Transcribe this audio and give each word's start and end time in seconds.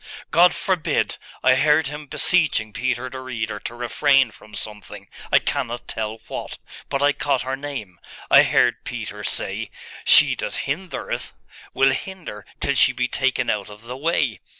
'God 0.31 0.55
forbid! 0.55 1.19
I 1.43 1.53
heard 1.53 1.85
him 1.85 2.07
beseeching 2.07 2.73
Peter 2.73 3.07
the 3.07 3.19
Reader 3.19 3.59
to 3.59 3.75
refrain 3.75 4.31
from 4.31 4.55
something, 4.55 5.07
I 5.31 5.37
cannot 5.37 5.87
tell 5.87 6.19
what; 6.27 6.57
but 6.89 7.03
I 7.03 7.11
caught 7.13 7.43
her 7.43 7.55
name.... 7.55 7.99
I 8.31 8.41
heard 8.41 8.83
Peter 8.83 9.23
say, 9.23 9.69
"She 10.03 10.33
that 10.37 10.65
hindereth 10.65 11.33
will 11.75 11.91
hinder 11.91 12.47
till 12.59 12.73
she 12.73 12.93
be 12.93 13.07
taken 13.07 13.51
out 13.51 13.69
of 13.69 13.83
the 13.83 13.95
way." 13.95 14.39